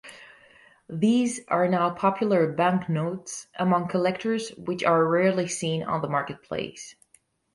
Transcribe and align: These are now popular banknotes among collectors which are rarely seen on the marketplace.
These 0.89 1.41
are 1.47 1.67
now 1.67 1.91
popular 1.91 2.51
banknotes 2.51 3.45
among 3.59 3.87
collectors 3.87 4.49
which 4.57 4.83
are 4.83 5.05
rarely 5.07 5.47
seen 5.47 5.83
on 5.83 6.01
the 6.01 6.09
marketplace. 6.09 6.95